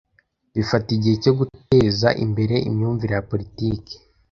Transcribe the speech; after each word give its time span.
Bifata 0.55 0.89
igihe 0.97 1.15
cyo 1.23 1.33
guteza 1.39 2.07
imbere 2.25 2.55
imyumvire 2.69 3.13
ya 3.17 3.25
politiki. 3.31 3.95